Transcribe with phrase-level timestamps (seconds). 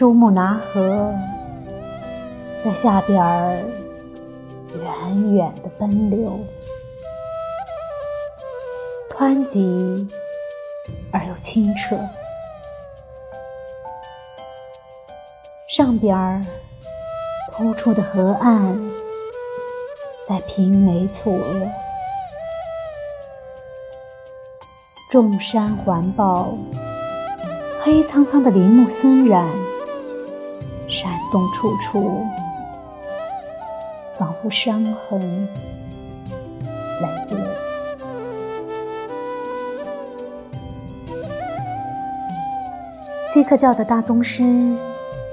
[0.00, 1.12] 珠穆拿河
[2.64, 3.62] 在下边儿
[4.82, 6.40] 远远的奔流，
[9.10, 10.08] 湍急
[11.12, 11.98] 而又清澈。
[15.68, 16.46] 上边儿
[17.52, 18.80] 突出的河岸
[20.26, 21.68] 在平眉蹙额，
[25.12, 26.54] 众山环抱，
[27.84, 29.46] 黑苍苍的林木森然，
[30.90, 32.26] 闪动处处，
[34.18, 35.20] 仿佛伤痕
[37.00, 37.38] 累累。
[43.32, 44.44] 锡克教的大宗师。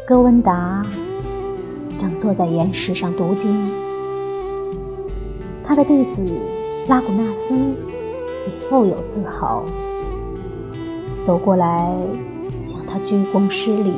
[0.07, 0.85] 戈温达
[1.99, 3.69] 正坐在岩石上读经，
[5.65, 6.33] 他的弟子
[6.87, 7.53] 拉古纳斯
[8.47, 9.65] 也富有自豪，
[11.25, 11.93] 走过来
[12.65, 13.93] 向他鞠躬施礼，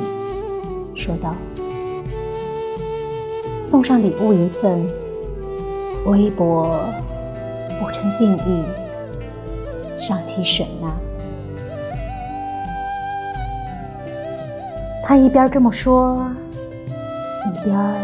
[0.96, 1.32] 说道
[3.70, 4.84] ：“送上礼物一份，
[6.06, 6.68] 微薄
[7.78, 8.64] 不成敬意，
[10.00, 10.92] 尚其神纳。”
[15.06, 16.28] 他一边这么说，
[17.46, 17.96] 一边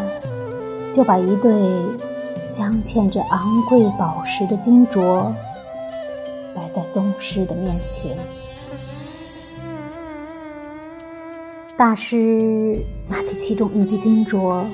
[0.95, 1.53] 就把一对
[2.57, 5.33] 镶嵌着昂贵宝石的金镯
[6.55, 8.17] 摆在宗师的面前。
[11.77, 12.39] 大师
[13.09, 14.65] 拿起其中一只金镯，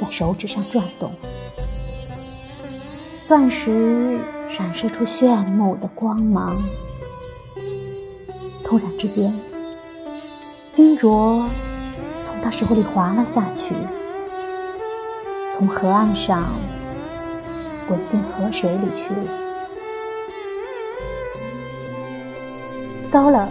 [0.00, 1.12] 在手指上转动，
[3.26, 4.18] 钻石
[4.50, 6.54] 闪射出炫目的光芒。
[8.62, 9.32] 突然之间。
[10.72, 11.46] 金镯
[12.26, 13.74] 从他手里滑了下去，
[15.56, 16.44] 从河岸上
[17.88, 19.24] 滚进河水里去了。
[23.10, 23.48] 糟了！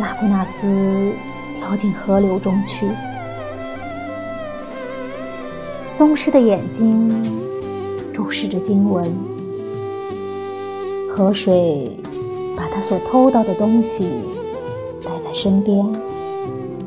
[0.00, 1.12] 拉古纳斯
[1.60, 2.90] 跳进河流中去。
[6.00, 7.12] 宗师的眼睛
[8.10, 9.04] 注视着经文，
[11.10, 11.94] 河水
[12.56, 14.08] 把他所偷到的东西
[15.04, 15.34] 带在。
[15.34, 15.76] 身边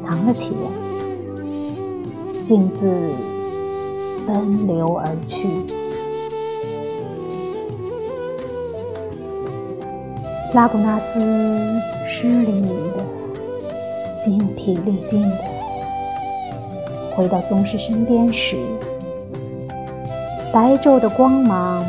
[0.03, 0.71] 藏了起来，
[2.47, 3.11] 径自
[4.25, 5.47] 奔流而去。
[10.55, 11.19] 拉古纳斯
[12.09, 13.05] 湿淋淋的、
[14.25, 15.37] 精疲力尽的
[17.15, 18.57] 回到宗师身边时，
[20.53, 21.83] 白昼的光芒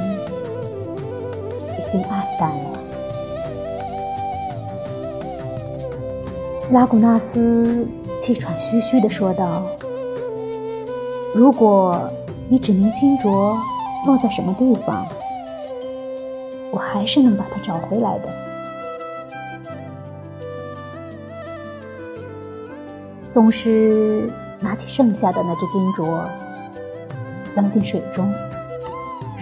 [1.69, 2.57] 已经暗淡了。
[6.71, 7.87] 拉古纳斯
[8.23, 9.63] 气喘吁吁地说道
[11.37, 12.09] ：“如果
[12.49, 13.55] 你指明金镯
[14.07, 15.07] 落在什么地方，
[16.71, 18.31] 我还是能把它找回来的。”
[23.35, 26.25] 宗师拿起剩下的那只金镯，
[27.55, 28.33] 扔进水中，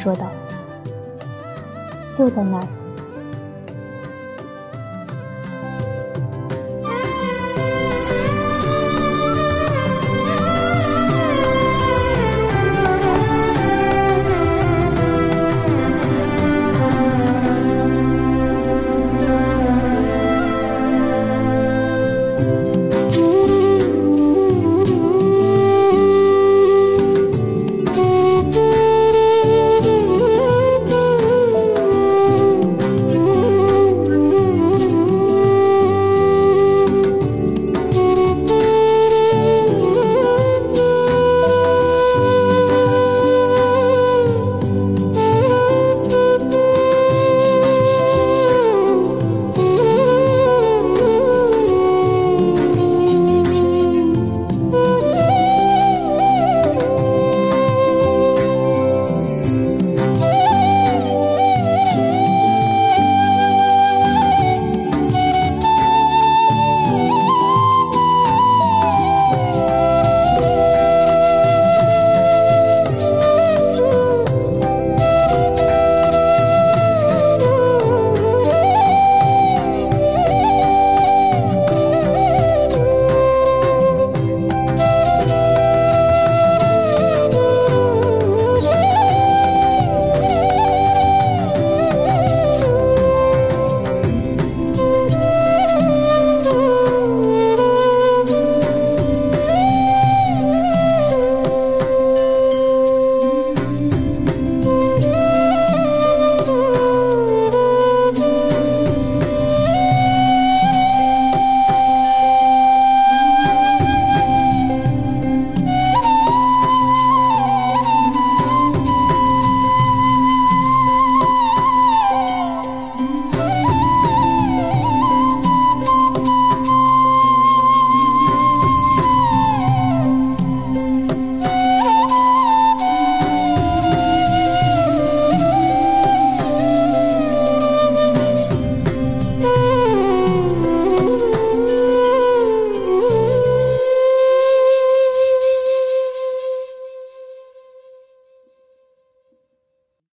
[0.03, 0.27] 说道
[2.19, 2.67] ：“就在那儿。”